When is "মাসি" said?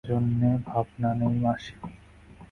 1.43-1.73